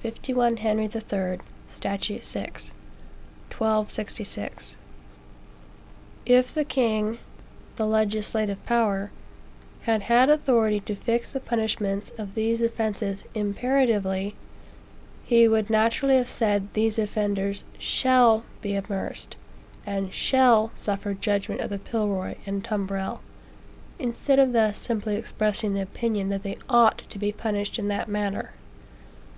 [0.00, 2.24] 51 Henry III., st.
[2.24, 2.24] 6.
[2.24, 4.76] (1266.)
[6.24, 7.18] If the king
[7.76, 9.10] (the legislative power)
[9.82, 14.34] had had authority to fix the punishments of these offences imperatively,
[15.26, 19.36] he would naturally have said these offenders shall be amerced,
[19.84, 23.20] and shall suffer judgment of the pillory and tumbrel,
[23.98, 28.08] instead of thus simply expressing the opinion that they ought to be punished in that
[28.08, 28.52] manner.